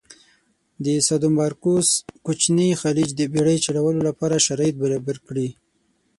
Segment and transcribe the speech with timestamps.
[0.83, 1.89] د سادومارکوس
[2.25, 5.47] کوچینی خلیج د بېړی چلولو لپاره شرایط برابر کړي.